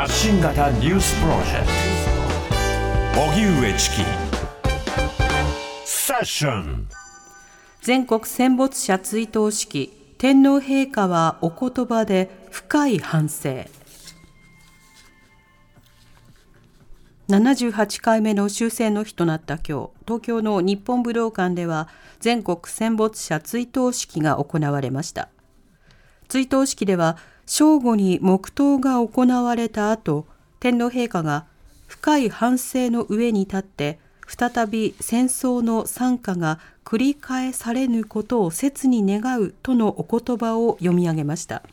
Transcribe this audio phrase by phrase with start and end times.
[0.00, 1.66] 発信型ニュースプロジェク
[3.14, 3.20] ト。
[3.20, 3.96] 荻上チキ。
[5.84, 6.88] セッション。
[7.82, 9.92] 全国戦没者追悼式。
[10.16, 13.66] 天皇陛下はお言葉で深い反省。
[17.28, 19.90] 78回目の終戦の日となった今日。
[20.06, 21.88] 東京の日本武道館では
[22.20, 25.28] 全国戦没者追悼式が行われました。
[26.28, 27.18] 追悼式では
[27.52, 30.24] 正午に黙祷が行われた後
[30.60, 31.46] 天皇陛下が
[31.88, 41.64] 深い反省の上に立って再び戦争の惨禍が繰り返されぬことを切に願うとのお言葉を読み上げました。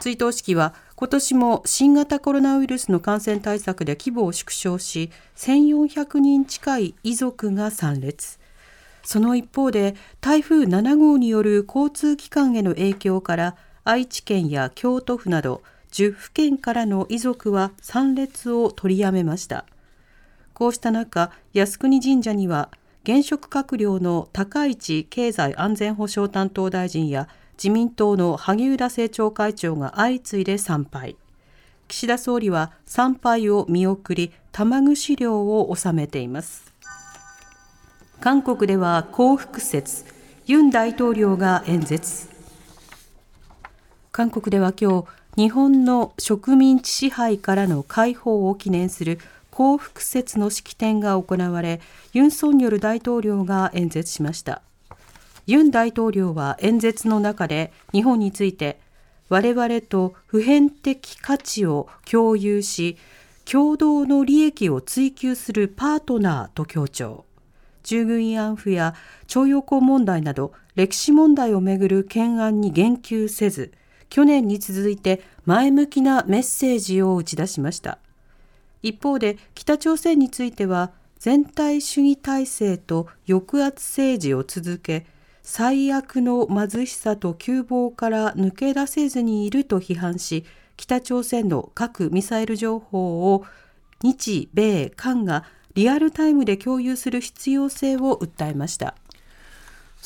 [0.00, 8.40] 追悼式は今年も新型コロナウイルスの感染対策で規模を縮小し1400人近い遺族が参列。
[9.04, 13.56] その一方で台風7号による交通機関への影響から
[13.86, 19.64] 愛知県や京都府など10府県からの遺族は参列を取りやめました。
[20.54, 22.68] こうした中靖国神社には
[23.04, 31.16] 現職閣僚の高市経済安全保障担当大臣や自民党の萩生田政調会長が相次いで参拝。
[31.86, 36.74] 岸田総理は参拝を見送り玉串料を納めています。
[38.18, 40.04] 韓国では幸福節
[40.46, 42.35] ユン大統領が演説。
[44.16, 45.02] 韓国では今
[45.36, 49.18] 日日本の植民地支配からの解放を記念する
[49.50, 51.82] 幸福節の式典が行われ
[52.14, 54.62] ユン・ソンニョル大統領が演説しました。
[55.46, 58.80] ユン大統領は演説の中で日本について
[59.28, 62.96] 我々と普遍的価値を共有し
[63.44, 67.26] 共同の利益を追求するパートナーと強調。
[67.82, 68.94] 従軍慰安婦や
[69.26, 73.72] 徴用工問題など歴史問題をめぐる懸案に言及せず
[74.08, 77.98] 去年に続いて前向きなメッセージを打ち出しました
[78.82, 85.06] 一方で北朝鮮については全体主義体制と抑圧政治を続け
[85.42, 90.44] 最悪の貧しさと窮乏から抜け出せずにいると批判し
[90.76, 93.44] 北朝鮮の核・ミサイル情報を
[94.02, 98.94] 日米韓がリアルタイムで共有する必要性を訴えました。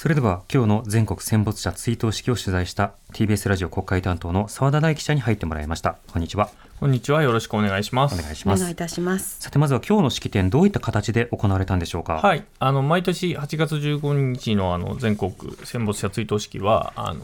[0.00, 5.98] それでは今日の全国戦没者追悼式を取材した TBS ラジオ国会担当の澤田大記者に入ってもらいました。
[6.10, 6.48] こんにちは。
[6.78, 7.22] こんにちは。
[7.22, 8.14] よろしくお願いします。
[8.18, 8.60] お願いします。
[8.60, 9.42] お願いいたします。
[9.42, 12.14] さてまずは今日の式典どういった形で行われたんでしょうか？
[12.14, 12.46] はい。
[12.60, 15.34] あの毎年8月15日のあの全国
[15.64, 17.20] 戦没者追悼式はあの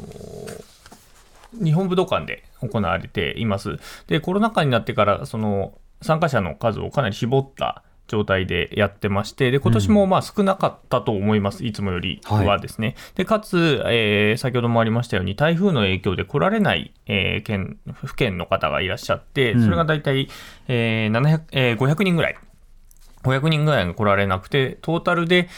[1.54, 3.78] 日本武道館で行われています。
[4.06, 5.72] でコロナ禍になってからその
[6.02, 12.88] 参加者の数をかなり絞った状態でやってまして、で今年もまあ少なかったと思います、いつもよりはですね。
[12.88, 20.28] はい、でかつ、えー、先ほどもありましたように、台風の影響で来られない、えー、県府県の方がいらっしゃって、それが大体、
[20.68, 22.36] えー700えー、500人ぐらい。
[23.26, 25.48] 500人ぐらいが来られなくて、トータルで、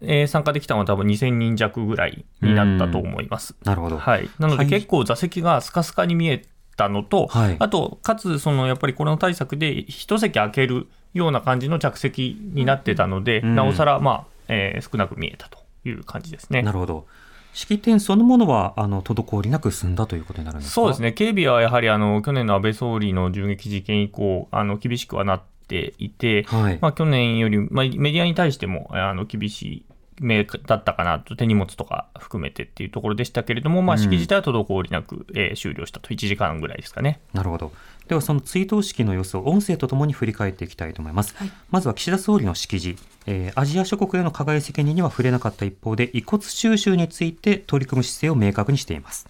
[0.00, 3.54] えー、参加できたのは多分2000人弱ぐらいになったと思います。
[3.64, 3.98] なるほど。
[3.98, 4.30] はい。
[4.38, 6.42] なので結構座席がスカスカに見え
[6.76, 16.62] たのと、はい、あと、かつ、そのやっぱりコロナ対策で一席空けるような感じの着席になってたので、うん、なおさら、まあえー、少なく見えたという感じですね。
[16.62, 17.06] なるほど。
[17.52, 29.84] 式典そのものはあの滞りなく済んだということになるんですそうですね、警備はやはりあの去年の安倍総理の銃撃事件以降、あの厳しくはなっていて、はい、まあ、去年より、まあ、メディアに対してもあの厳しい
[30.20, 37.20] 目だったかなと、手荷物とか含めてっていうところでしたけれども、まあ、式自体は滞りなく、えー、終了したと、1時間ぐらいですかね。
[37.32, 37.72] なるほど。
[38.06, 41.34] では、その追悼式の様子を音声とともに振り返っていきたいと思います。
[41.36, 49.26] はい、まずは岸田総理の式辞、えー、アジア諸国への加害責任には触れなかった一方で、遺骨収集について取り組む姿勢を明確にしています。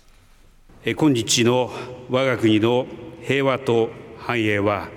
[0.85, 1.71] 今日の
[2.11, 2.87] 我が国の
[3.23, 4.89] 平和と繁栄は、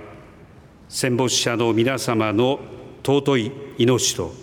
[0.89, 2.59] 戦没者の皆様の
[3.05, 4.42] 尊い命と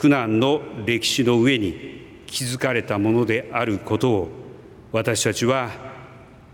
[0.00, 4.28] 苦難の歴史の上に築かれたものであることを
[4.92, 5.68] 私たちは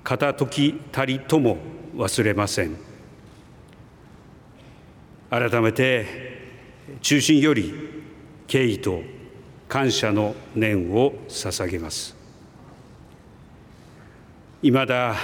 [0.02, 1.58] 片時たりとも
[1.94, 2.76] 忘れません
[5.31, 6.06] 改めて
[7.00, 7.72] 中心より
[8.48, 9.02] 敬意と
[9.69, 12.16] 感謝の念を捧げます
[14.60, 15.14] いまだ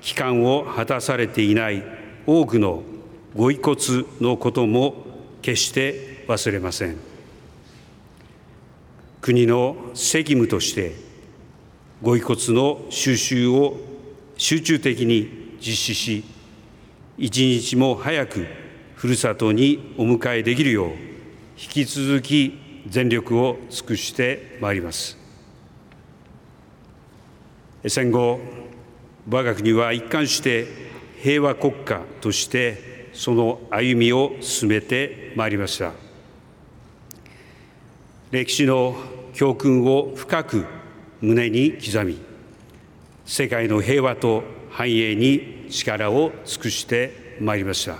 [0.00, 1.82] 帰還を果たされていない
[2.24, 2.84] 多くの
[3.34, 3.76] ご遺骨
[4.20, 4.94] のことも
[5.42, 7.13] 決して忘れません。
[9.24, 10.94] 国の責務として
[12.02, 13.78] ご遺骨の収集を
[14.36, 16.24] 集中的に実施し
[17.16, 18.46] 一日も早く
[18.94, 20.90] ふるさとにお迎えできるよう
[21.56, 25.16] 引き続き全力を尽くしてまいります。
[27.88, 28.40] 戦後
[29.30, 30.66] 我が国は一貫して
[31.22, 36.03] 平和国家としてその歩みを進めてまいりました。
[38.34, 38.96] 歴史の
[39.32, 40.66] 教訓を深く
[41.20, 42.18] 胸に刻み
[43.24, 47.98] 世界の平和と繁栄に力を尽くしてまいりました。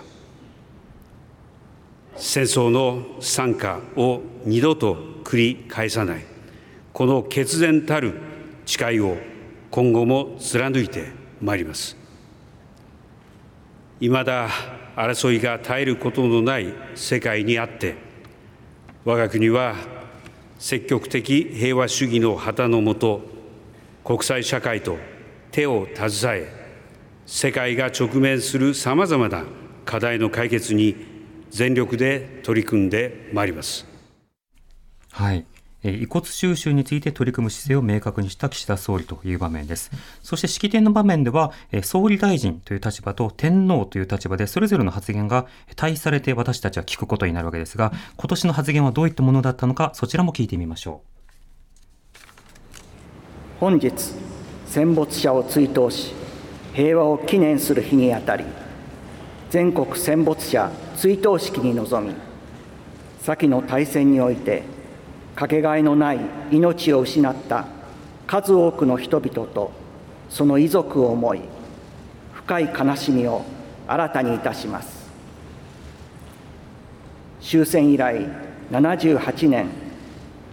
[2.16, 6.24] 戦争の惨禍を二度と繰り返さない
[6.92, 8.14] この決然たる
[8.66, 9.16] 誓いを
[9.70, 11.96] 今後も貫いてまいります。
[14.00, 14.48] いまだ
[14.96, 17.94] 争いが絶えることのない世界にあって
[19.04, 19.94] 我が国は
[20.58, 23.20] 積極的平和主義の旗のもと
[24.04, 24.96] 国際社会と
[25.50, 26.64] 手を携え
[27.26, 29.44] 世界が直面するさまざまな
[29.84, 30.96] 課題の解決に
[31.50, 33.86] 全力で取り組んでまいります。
[35.10, 35.46] はい
[35.90, 39.90] 遺骨収集について取り組む姿勢を明確にした岸田総理という場面です。
[40.22, 41.52] そして式典の場面では、
[41.82, 45.46] 総理大臣という立場と天皇という立場でそれぞれの発言が
[45.76, 51.14] 対されて私たちは聞くことになるわけですが、今年の発言はどういったものだったのか、そちらも聞いてみましょう。
[53.60, 53.92] 本日、
[54.66, 56.12] 戦没者を追悼し、
[56.72, 58.44] 平和を記念する日にあたり、
[59.50, 62.14] 全国戦没者追悼式に臨み、
[63.20, 64.62] 先の大戦において
[65.34, 66.20] かけがえのない
[66.50, 67.66] 命を失った
[68.26, 69.72] 数多くの人々と
[70.28, 71.40] その遺族を思い
[72.32, 73.42] 深い悲しみを
[73.86, 75.04] 新たにいたします。
[77.40, 78.26] 終戦以来
[78.70, 79.68] 78年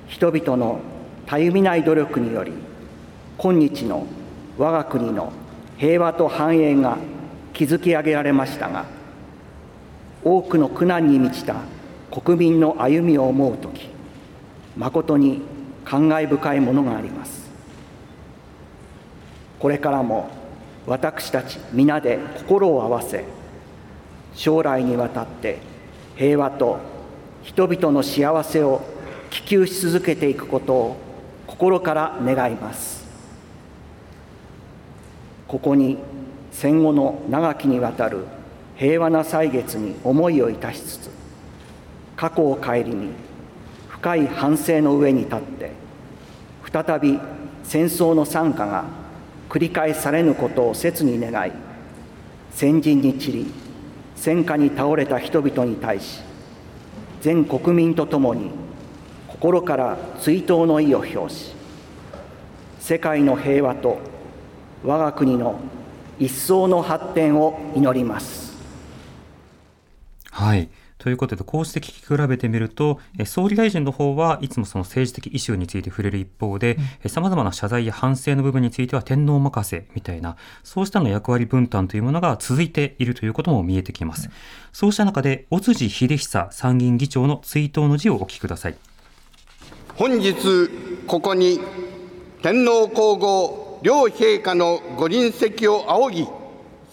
[0.07, 0.81] 人々の
[1.25, 2.51] たゆみない努力により
[3.37, 4.05] 今日の
[4.57, 5.31] 我が国の
[5.77, 6.97] 平和と繁栄が
[7.53, 8.85] 築き上げられましたが
[10.21, 11.55] 多くの苦難に満ちた
[12.11, 13.89] 国民の歩みを思う時
[14.77, 15.41] 誠に
[15.83, 17.49] 感慨深いものがあります。
[19.59, 20.29] これからも
[20.87, 23.25] 私たち皆で心を合わせ
[24.33, 25.59] 将来にわたって
[26.15, 26.79] 平和と
[27.43, 28.81] 人々の幸せを
[29.29, 30.97] 希求し続けていくことを
[31.47, 33.01] 心から願います。
[35.47, 35.97] ここに
[36.51, 38.25] 戦後の長きにわたる
[38.77, 41.09] 平和な歳月に思いをいたしつつ
[42.15, 43.09] 過去を顧み
[44.01, 45.71] 深い反省の上に立って
[46.73, 47.19] 再び
[47.63, 48.85] 戦争の惨禍が
[49.47, 51.51] 繰り返されぬことを切に願い
[52.49, 53.53] 先人に散り
[54.15, 56.19] 戦火に倒れた人々に対し
[57.21, 58.49] 全国民と共に
[59.27, 61.53] 心から追悼の意を表し
[62.79, 63.99] 世界の平和と
[64.83, 65.59] 我が国の
[66.17, 68.57] 一層の発展を祈ります。
[70.31, 70.69] はい
[71.01, 76.77] ということで、こうして聞き比べてみると、総理大臣の方はいつもその政治的イシューについて触れる一方で、
[77.07, 84.29] さまざまな謝罪や反省の部分については天皇任せみたいな、そうしたの役割分担というものが続いているということも見えてきます。
[84.73, 88.75] そうした中で、尾辻秀久参議院議長の追悼の辞をお聞きください。
[89.95, 90.35] 本日、
[91.07, 91.59] ここに
[92.43, 96.27] 天皇皇后両陛下のご臨席を仰ぎ、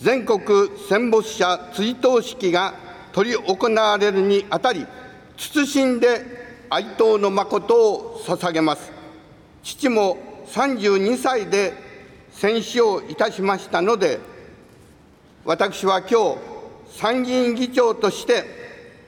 [0.01, 0.41] 全国
[0.89, 4.87] 戦没者追悼式が執り行われるにあたり、
[5.37, 8.91] 謹んで哀悼の誠を捧げます。
[9.63, 10.19] 父も
[10.49, 11.73] 32歳で
[12.31, 14.21] 戦死をいたしましたので、
[15.45, 16.39] 私は今日、
[16.99, 18.45] 参議院議長として、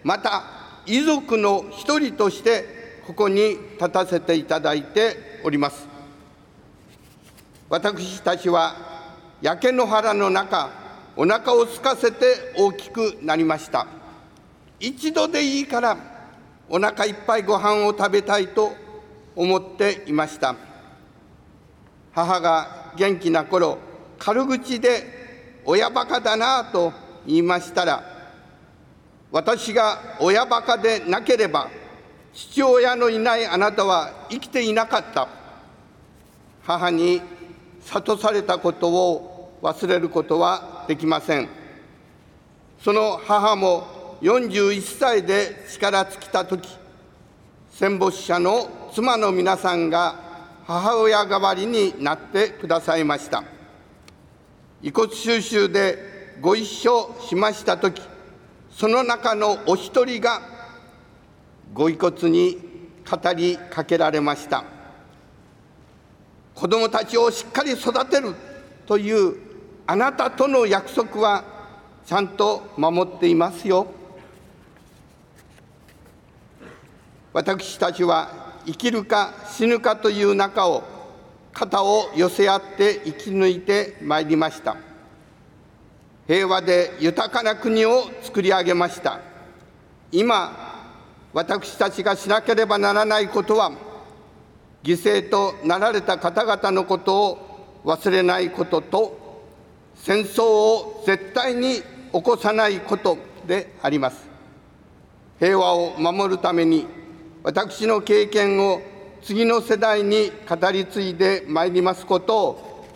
[0.03, 0.45] また
[0.87, 5.87] 遺族の一人として、ここに立たせていただいております。
[7.69, 8.75] 私たちは
[9.43, 10.71] 焼け野原の中、
[11.17, 14.01] お腹を空かせて大きくなりました。
[14.81, 15.97] 一度でいいから
[16.71, 18.73] お腹いっぱいご飯を食べたいと
[19.37, 20.57] 思っていました
[22.13, 23.79] 母が元気な頃
[24.19, 26.93] 軽口で親バカだなと
[27.27, 28.03] 言いましたら
[29.31, 31.71] 私が親バカでなければ
[32.33, 35.29] 父親のいないあなたは生きていなかった
[36.63, 37.21] 母に
[37.87, 39.30] 諭されたことを
[39.63, 41.49] 忘れることはできません。
[42.83, 46.69] その母も41歳で力尽きた時
[47.71, 50.31] 戦没者の妻の皆さんが
[50.65, 53.45] 母親代わりになってくださいました。
[54.83, 58.01] 遺骨収集でご一緒しました時
[58.71, 60.41] その中のお一人が
[61.75, 62.57] ご遺骨に
[63.11, 64.65] 語りかけられました。
[66.55, 68.35] 子どもたちをしっかり育てる
[68.87, 69.50] という
[69.91, 71.43] あなたとの約束は
[72.07, 73.89] ちゃんと守っていますよ。
[77.33, 80.85] 私たちは生きるか死ぬかという中を
[81.53, 84.77] 肩を寄せ合って生き抜いてまいりました。
[86.29, 89.19] 平和で豊かな国を作り上げました。
[90.13, 90.87] 今
[91.33, 93.73] 私たちがしなければならないことは
[94.85, 99.20] 犠牲となられた方々のことを忘れないことと
[99.97, 101.83] 戦争を絶対に
[102.13, 104.29] 起こさないことであります。
[105.39, 106.87] 平和を守るために
[107.43, 108.83] 私の経験を
[109.23, 112.87] 次の世代に語り継いでまいりますことを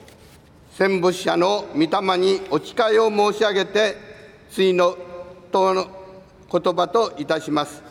[0.72, 3.96] 戦没者の御霊にお誓いを申し上げて
[4.50, 4.96] 次の
[5.52, 5.86] 党の
[6.50, 7.82] 言葉といたします。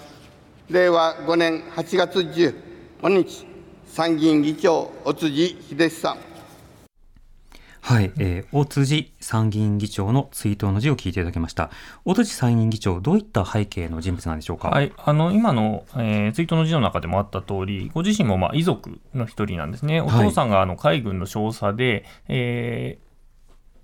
[0.69, 3.45] 令和5年8月15日
[3.87, 6.17] 参議院議長尾辻秀久
[7.85, 11.69] はい、えー、大辻参議院議長の追悼の辞を聞いていただきました。
[12.05, 14.69] 大辻参議院議長、どういった背景の人物なんでしょうか？
[14.69, 19.99] はい、あの今の、えー、追悼の辞の中でもあった通り、ご自身もまあ遺族の一人なんですね。
[19.99, 22.99] お父さんがあの海軍の少佐で、はい、え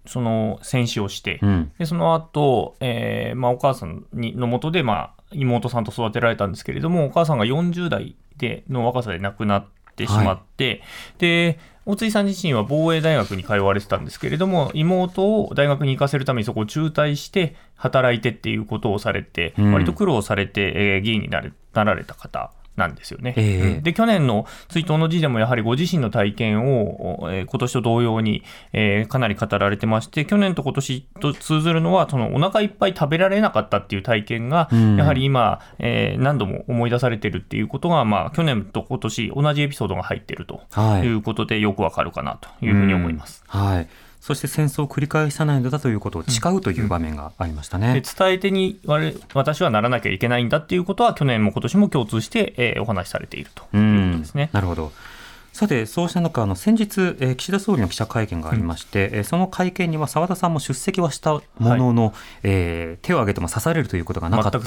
[0.05, 9.65] ー、その戦死をして、うん、でその後、えーまあお母さんにのもとで、まあ、妹さんと育てられたんですけれども、お母さんが40代での若さで亡くなっ
[9.99, 10.81] てしまって、はい、
[11.19, 23.36] で大津さん自身は防衛大学に通われてたんですけれども、妹を大学に行かせるためにそこを中退して働いてっていうことをされて、割と苦労されて、えー、議員になれなられた方なんですよね。
[23.38, 28.43] えー、で去年の追悼の辞でもやはりご自身の体験を、えー、今年と同様に、
[28.74, 40.62] えー、かなり語られてまして去年と今年と通ずるのはそのお腹いっぱい食べられなかったっていう体験が、うん、やはり今、えー、何度も思い出されてるっていうことが、まあ、去年と今年同じエピソードが入ってると
[41.03, 41.19] い。
[41.19, 43.43] うことで、よくわかるかなというふうに思います。
[43.48, 43.88] はい、はい
[44.19, 47.88] そして戦争を繰り返さないのだということを誓うという場面がありましたね。
[47.88, 48.79] うんうん、伝え手に
[49.33, 54.49] 私はならなきゃいけないんだっていうことは去年も今年も共通して、えー、お話しされているということですね。
[54.51, 54.91] なるほど。
[55.59, 62.13] さて、そうした中、あの先日、えー、岸田総理の記者会見がありまして、うん、その会見には澤田さんも出席はしたものの、はい、
[62.43, 64.59] えー、手を挙げても刺されるということがなかったと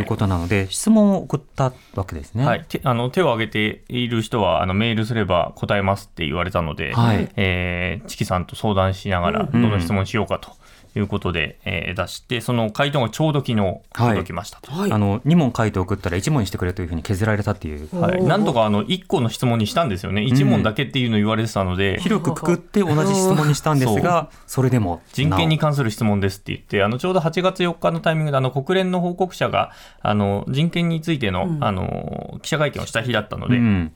[0.02, 10.50] うことなので、はい、質問を送ったわけですね、はい、手あの手を挙げている人はあのメールすれば答えますって言われたので、はい、えー、チキさんと相談しながら、どの質問しようかと。
[10.96, 33.56] いうことで、えー、出して、その回答がちょうど昨日届きましたと、はい、あの2問回答送ったら1問にしてくれというふうに削られたっていう、はい、なんとかあの1個の質問にしたんですよね、1問だけっていうの言われてたので、うん、広くくくって同じ質問にしたんですが、それでも人権に関する質問ですって言って、あのちょうど8月4日のタイミングで、あの国連の報告者があの人権についての,、あの記者会見をした日だったので。
[33.56, 33.92] うん。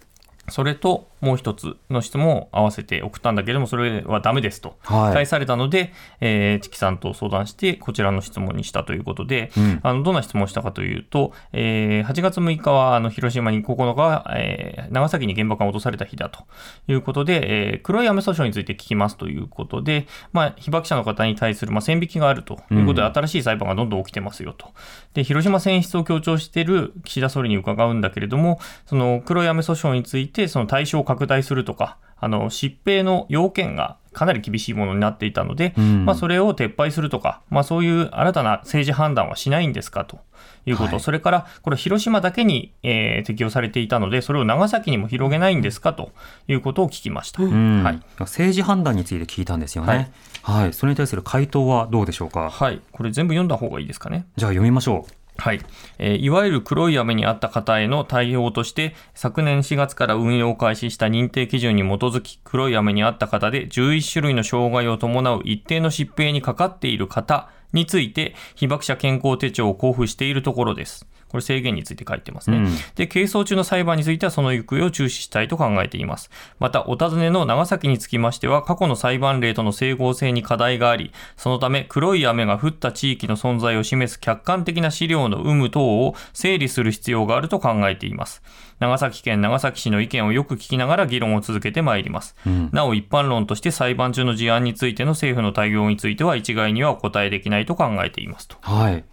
[0.48, 16.44] それともう一つの質問を合わせて送ったんだけれども、それはだめですと返されたので、はい、えー、チキさんと相談して、こちらの質問にしたということで、うん、あのどんな質問をしたかというと、えー、8月6日はあの広島に9日は、えー、長崎に原爆が落とされた日だと
[16.88, 24.72] いうことで、えー、黒い雨訴訟について聞きますということで、まあ、被爆者の方に対する、まあ、線引きがあるということで、新しい裁判がどんどん起きてますよと。
[25.14, 40.20] で広島選出を強調している岸田総理に伺うんだけれども、その黒い雨訴訟について、その対象を拡大するとか、あの疾病の要件がかなり厳しいものになっていたので、うん、まあ、それを撤廃するとか、まあ、そういう新たな政治判断はしないんですかと
[40.66, 46.12] いうこと、はい、それからこれ、広島だけに、えー、適用されていたので、それを長崎にも広げないんですかと
[46.46, 52.50] いうことを聞きました、うん、はい、政治判断について聞いたんですよね、はい、はい、それに対する回答はどうでしょうか？
[52.50, 54.26] はい、これ、全部読んだ方がいいですかね。
[54.36, 55.12] じゃあ、読みましょう。
[55.38, 55.60] はい、
[55.98, 71.06] えー、いわゆる黒い雨にあった方への対応として、昨年4月から運用を開始した認定基準に基づき、黒い雨にあった方で11種類の障害を伴う一定の疾病にかかっている方について、被爆者健康手帳を交付しているところです。
[71.32, 72.58] これ制限について書いてますね。
[72.58, 76.30] うん、で、係争中の裁判についてはその行方を注視したいと考えています。
[76.60, 88.42] また、お尋ねの長崎につきましては、過去の裁判例との整合性に課題があり、そのため黒い雨が降った地域の存在を示す客観的な資料の有無等を整理する必要があると考えています。
[88.82, 92.34] 長崎県長崎市の意見をよく聞きながら議論を続けてまいります。
[92.44, 98.56] うん、なお一般論として裁判中の事案についての政府の対応については一概にはお答えできないと考えていますと。
[98.60, 99.04] はい。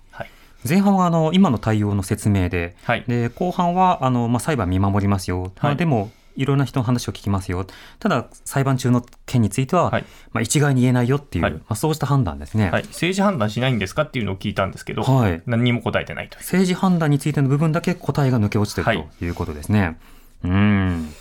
[0.67, 7.65] 前半はあの今の対応の説明で、はい、で後半はあの、まあ、裁判見守りますよ、はい、まあ、でもいろんな人の話を聞きますよ、
[7.99, 18.85] ただ裁判中の件については、はい、まあ、一概に言えないよっていう、はい、まあ、そうした判断ですね、はい、政治判断しないんですかっていうのを聞いたんですけど、はい、何にも答えてないと政治判断についての部分だけ答えが抜け落ちてる
[19.19, 19.29] とい。
[19.29, 19.97] うことですね。
[20.43, 21.13] うん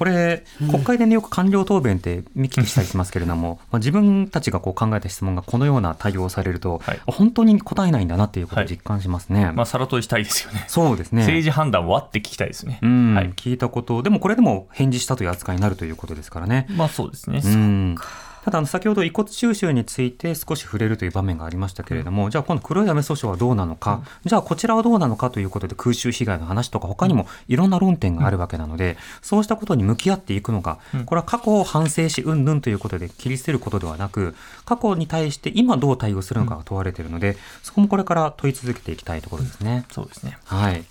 [0.00, 9.44] これ、国会で、ね、よく官僚答弁って見聞きしたりしますけれども、 まあ、自分たちがこう考えた質問がこのような対応をされると、はい、本当に答えないんだなっていうことを実感しますね。
[9.44, 10.64] はい、まあ、さら問いしたいですよね。
[10.68, 11.20] そうですね。
[11.20, 12.78] 政治判断はって聞きたいですね。
[12.80, 16.66] うん、はい、聞いたこと、でもこれでも返事したという扱いになるということですからね。
[16.70, 17.42] まあそうですね。
[17.44, 17.96] うん
[18.44, 39.84] ただあの先ほど遺骨収集について少し触れるという場面がありましたけれども、うん、じゃあ今度黒い雨訴訟はどうなのか、うん、じゃあこちらはどうなのかということで空襲被害の話とか他にもいろんな論点があるわけなので、うん、そうしたことに向き合っていくのか、これは過去を反省しうんぬんということで切り捨てることではなく過去に対して今どう対応するのかが問われているので、そこもこれから問い続けていきたいところですね。
[39.90, 40.38] そうですね。
[40.44, 40.84] はい。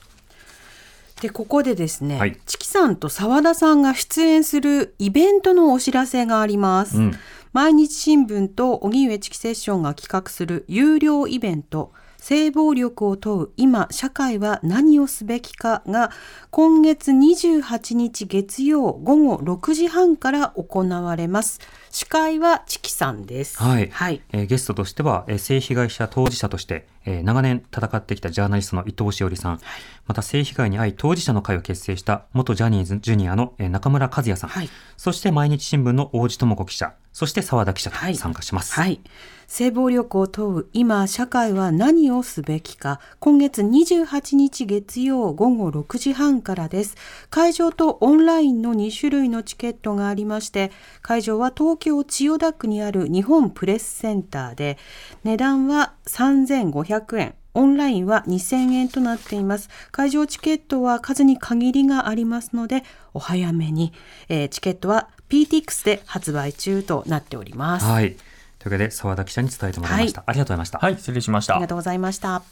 [1.21, 6.97] でここでですね、はい、チキさんと澤田さんが出演するイベントのお知らせがあります。
[6.97, 7.15] うん、
[7.51, 16.11] 毎日新聞と荻上チキセッションが企画する有料イベント性暴力を問う今社会は何をすべきかが
[16.51, 21.59] 今月28日月曜午後6時半から行われます。
[21.91, 23.61] 司会はチキさんです。
[23.61, 29.61] はい、はい、えー、ゲストとしては、えー、性被害者当事者として、えー、長年戦ってきたジャーナリストの伊藤詩織さん、はい、
[30.05, 36.93] また性被害に遭い当事者の会を結成した元ジャニーズジュニアの、えー、中村和也さん、はい、そして毎日新聞の王子智子記者。
[37.11, 39.01] そして澤田記者と参加します、はい、はい
[39.49, 42.99] 性暴力を問う今社会は何をすべきか。
[43.19, 46.95] 今月28日月曜午後6時半からです。
[47.31, 54.77] 会場とオンラインの2種類のチケットがありまして会場は東京千代田区にある日本プレスセンターで
[55.23, 57.35] 値段は3500円。
[57.55, 59.69] オンラインは2000円となっています。
[59.91, 62.83] 会場チケットは数に限りがありますので、
[63.13, 63.91] お早めに、
[64.29, 67.85] えー、チケットは PTX で発売中となっております。
[67.85, 68.15] はい。
[68.59, 70.79] というわけで澤田記者に伝えてもらいました、はい、ありがとうございました。
[70.79, 71.55] はい失礼しました。
[71.55, 72.43] ありがとうございました。